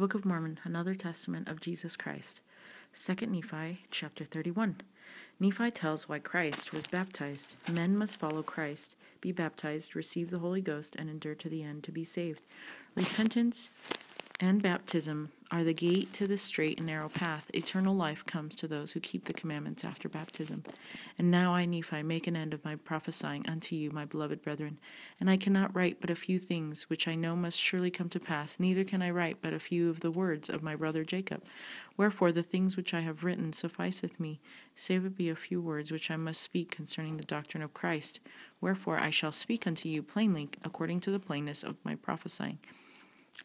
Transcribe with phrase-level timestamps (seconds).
[0.00, 2.40] Book of Mormon, another testament of Jesus Christ.
[3.04, 4.80] 2 Nephi chapter 31.
[5.38, 7.54] Nephi tells why Christ was baptized.
[7.70, 11.84] Men must follow Christ, be baptized, receive the Holy Ghost, and endure to the end
[11.84, 12.40] to be saved.
[12.94, 13.68] Repentance
[14.40, 17.50] and baptism are the gate to the straight and narrow path.
[17.52, 20.62] Eternal life comes to those who keep the commandments after baptism.
[21.18, 24.78] And now I, Nephi, make an end of my prophesying unto you, my beloved brethren.
[25.18, 28.20] And I cannot write but a few things, which I know must surely come to
[28.20, 31.44] pass, neither can I write but a few of the words of my brother Jacob.
[31.96, 34.40] Wherefore the things which I have written sufficeth me,
[34.76, 38.20] save it be a few words which I must speak concerning the doctrine of Christ.
[38.60, 42.58] Wherefore I shall speak unto you plainly, according to the plainness of my prophesying.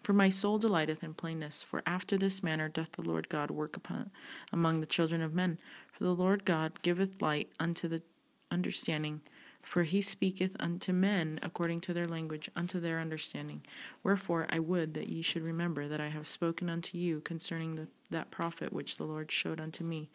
[0.01, 3.75] For my soul delighteth in plainness, for after this manner doth the Lord God work
[3.75, 4.11] upon
[4.51, 5.57] among the children of men.
[5.91, 8.03] For the Lord God giveth light unto the
[8.51, 9.21] understanding,
[9.61, 13.63] for he speaketh unto men according to their language, unto their understanding.
[14.03, 17.87] Wherefore I would that ye should remember that I have spoken unto you concerning the,
[18.11, 20.09] that prophet which the Lord showed unto me,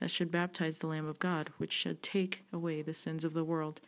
[0.00, 3.44] that should baptize the Lamb of God, which should take away the sins of the
[3.44, 3.80] world.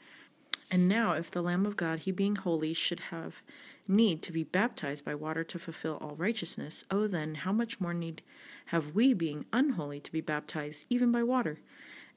[0.70, 3.42] And now, if the Lamb of God, he being holy, should have
[3.88, 7.94] need to be baptized by water to fulfill all righteousness, oh, then, how much more
[7.94, 8.22] need
[8.66, 11.58] have we, being unholy, to be baptized even by water?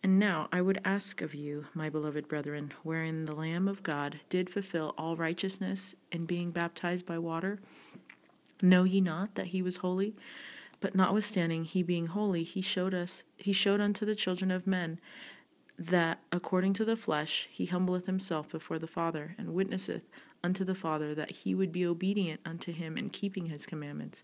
[0.03, 4.19] And now I would ask of you, my beloved brethren, wherein the Lamb of God
[4.29, 7.59] did fulfill all righteousness in being baptized by water,
[8.61, 10.13] know ye not that he was holy?
[10.79, 14.99] But notwithstanding he being holy, he showed us he showed unto the children of men
[15.87, 20.03] that according to the flesh he humbleth himself before the Father, and witnesseth
[20.43, 24.23] unto the Father that he would be obedient unto him in keeping his commandments.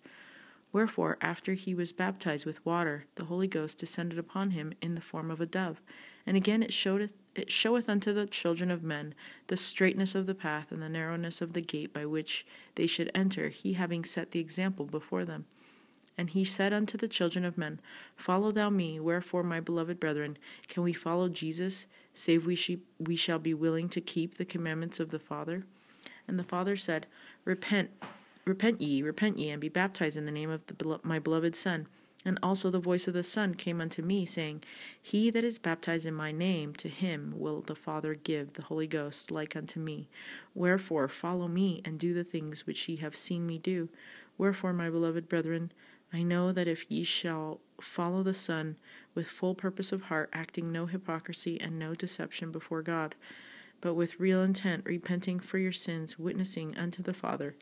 [0.71, 5.01] Wherefore, after he was baptized with water, the Holy Ghost descended upon him in the
[5.01, 5.81] form of a dove.
[6.25, 9.15] And again it showeth it showeth unto the children of men
[9.47, 13.09] the straightness of the path and the narrowness of the gate by which they should
[13.15, 15.45] enter, he having set the example before them.
[16.19, 17.79] And he said unto the children of men,
[18.17, 18.99] Follow thou me.
[18.99, 20.37] Wherefore, my beloved brethren,
[20.67, 24.99] can we follow Jesus, save we, she, we shall be willing to keep the commandments
[24.99, 25.63] of the Father?
[26.27, 27.07] And the Father said,
[27.45, 27.91] Repent,
[28.43, 31.87] repent ye, repent ye, and be baptized in the name of the, my beloved Son.
[32.25, 34.63] And also the voice of the Son came unto me, saying,
[35.01, 38.87] He that is baptized in my name, to him will the Father give the Holy
[38.87, 40.09] Ghost like unto me.
[40.53, 43.87] Wherefore follow me, and do the things which ye have seen me do.
[44.37, 45.71] Wherefore, my beloved brethren,
[46.11, 48.77] I know that if ye shall follow the Son
[49.13, 53.15] with full purpose of heart, acting no hypocrisy and no deception before God,
[53.81, 57.55] but with real intent, repenting for your sins, witnessing unto the Father,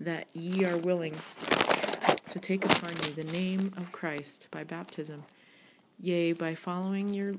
[0.00, 1.14] that ye are willing
[2.30, 5.24] to take upon you the name of Christ by baptism,
[6.00, 7.34] yea, by following your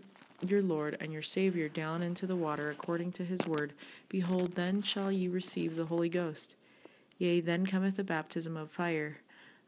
[0.47, 3.73] your Lord and your Savior down into the water according to his word,
[4.07, 6.55] behold, then shall ye receive the Holy Ghost.
[7.17, 9.17] Yea, then cometh the baptism of fire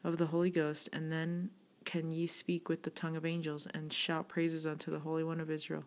[0.04, 1.50] of the Holy Ghost, and then
[1.86, 5.40] can ye speak with the tongue of angels, and shout praises unto the Holy One
[5.40, 5.84] of Israel.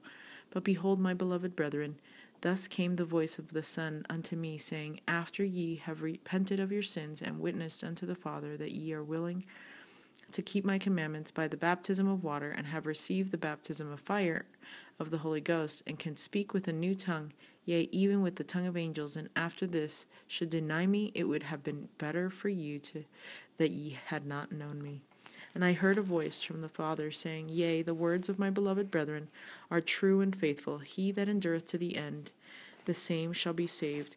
[0.50, 1.96] But behold, my beloved brethren,
[2.40, 6.72] thus came the voice of the Son unto me, saying, After ye have repented of
[6.72, 9.44] your sins, and witnessed unto the Father that ye are willing
[10.32, 14.00] to keep my commandments by the baptism of water, and have received the baptism of
[14.00, 14.46] fire
[14.98, 17.32] of the Holy Ghost, and can speak with a new tongue,
[17.64, 21.42] yea, even with the tongue of angels, and after this should deny me, it would
[21.42, 23.04] have been better for you to
[23.56, 25.00] that ye had not known me.
[25.54, 28.90] And I heard a voice from the Father saying, Yea, the words of my beloved
[28.90, 29.28] brethren
[29.70, 30.78] are true and faithful.
[30.78, 32.30] He that endureth to the end,
[32.84, 34.16] the same shall be saved.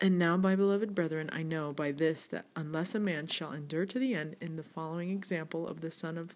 [0.00, 3.86] And now, my beloved brethren, I know by this that unless a man shall endure
[3.86, 6.34] to the end in the following example of the Son of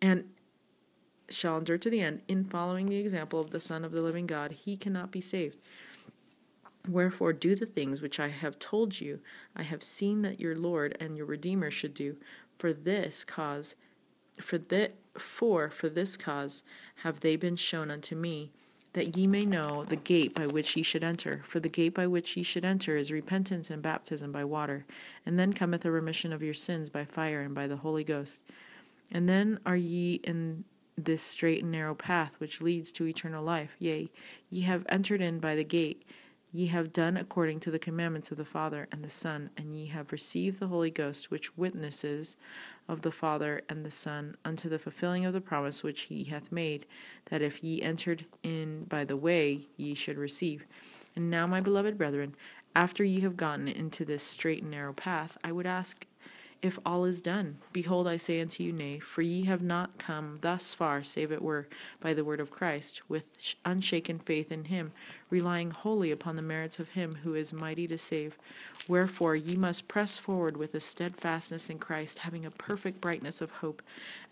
[0.00, 0.24] and
[1.28, 4.26] shall endure to the end in following the example of the Son of the living
[4.26, 5.56] God, he cannot be saved.
[6.88, 9.20] Wherefore, do the things which I have told you,
[9.54, 12.16] I have seen that your Lord and your Redeemer should do.
[12.58, 13.76] For this cause,
[14.40, 16.62] for that, for for this cause
[16.96, 18.50] have they been shown unto me,
[18.94, 21.42] that ye may know the gate by which ye should enter.
[21.44, 24.86] For the gate by which ye should enter is repentance and baptism by water,
[25.26, 28.40] and then cometh a remission of your sins by fire and by the Holy Ghost.
[29.12, 30.64] And then are ye in
[30.96, 33.76] this straight and narrow path which leads to eternal life.
[33.78, 34.10] Yea,
[34.50, 36.02] ye have entered in by the gate.
[36.50, 39.86] Ye have done according to the commandments of the Father and the Son, and ye
[39.88, 42.36] have received the Holy Ghost, which witnesses
[42.88, 46.50] of the Father and the Son, unto the fulfilling of the promise which he hath
[46.50, 46.86] made,
[47.26, 50.64] that if ye entered in by the way, ye should receive.
[51.14, 52.34] And now, my beloved brethren,
[52.74, 56.06] after ye have gotten into this straight and narrow path, I would ask
[56.60, 57.58] if all is done.
[57.72, 61.42] Behold, I say unto you, Nay, for ye have not come thus far, save it
[61.42, 61.68] were
[62.00, 63.24] by the word of Christ, with
[63.64, 64.92] unshaken faith in him,
[65.30, 68.36] relying wholly upon the merits of him who is mighty to save.
[68.88, 73.50] Wherefore ye must press forward with a steadfastness in Christ, having a perfect brightness of
[73.52, 73.80] hope,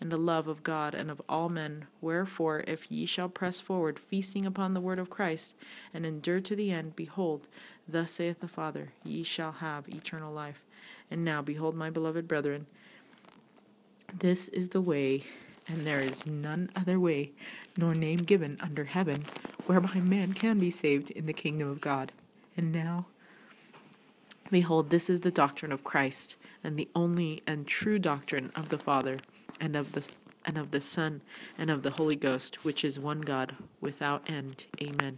[0.01, 1.85] and a love of God and of all men.
[2.01, 5.55] Wherefore, if ye shall press forward, feasting upon the word of Christ,
[5.93, 7.47] and endure to the end, behold,
[7.87, 10.61] thus saith the Father, ye shall have eternal life.
[11.09, 12.67] And now, behold, my beloved brethren,
[14.13, 15.23] this is the way,
[15.67, 17.31] and there is none other way,
[17.77, 19.23] nor name given under heaven,
[19.65, 22.11] whereby man can be saved in the kingdom of God.
[22.55, 23.05] And now,
[24.49, 28.77] behold, this is the doctrine of Christ, and the only and true doctrine of the
[28.77, 29.17] Father,
[29.59, 30.07] and of the
[30.45, 31.21] and of the Son,
[31.57, 34.65] and of the Holy Ghost, which is one God, without end.
[34.81, 35.17] Amen.